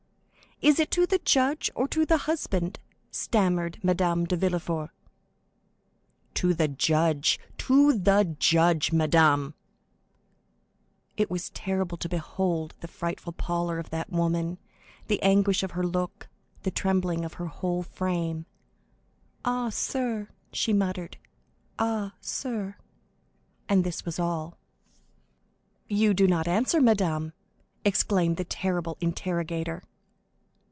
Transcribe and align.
"Is 0.61 0.79
it 0.79 0.91
to 0.91 1.07
the 1.07 1.17
judge 1.17 1.71
or 1.73 1.87
to 1.87 2.05
the 2.05 2.19
husband?" 2.29 2.77
stammered 3.09 3.79
Madame 3.83 4.25
de 4.25 4.35
Villefort. 4.35 4.91
"To 6.35 6.53
the 6.53 6.67
judge—to 6.67 7.93
the 7.93 8.35
judge, 8.37 8.91
madame!" 8.93 9.55
It 11.17 11.31
was 11.31 11.49
terrible 11.49 11.97
to 11.97 12.07
behold 12.07 12.75
the 12.79 12.87
frightful 12.87 13.33
pallor 13.33 13.79
of 13.79 13.89
that 13.89 14.11
woman, 14.11 14.59
the 15.07 15.19
anguish 15.23 15.63
of 15.63 15.71
her 15.71 15.83
look, 15.83 16.29
the 16.61 16.69
trembling 16.69 17.25
of 17.25 17.33
her 17.33 17.47
whole 17.47 17.81
frame. 17.81 18.45
"Ah, 19.43 19.69
sir," 19.71 20.29
she 20.53 20.73
muttered, 20.73 21.17
"ah, 21.79 22.13
sir," 22.21 22.75
and 23.67 23.83
this 23.83 24.05
was 24.05 24.19
all. 24.19 24.59
"You 25.87 26.13
do 26.13 26.27
not 26.27 26.47
answer, 26.47 26.79
madame!" 26.79 27.33
exclaimed 27.83 28.37
the 28.37 28.43
terrible 28.45 28.95
interrogator. 29.01 29.81